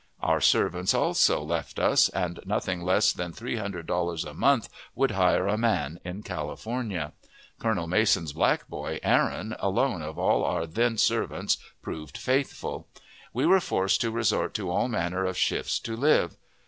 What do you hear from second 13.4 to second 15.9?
were forced to resort to all manner of shifts